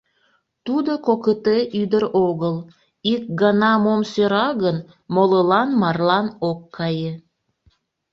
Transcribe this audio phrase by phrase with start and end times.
[0.65, 2.55] Тудо кокыте ӱдыр огыл,
[3.13, 4.77] ик гана мом сӧра гын,
[5.13, 7.13] молылан марлан ок кае...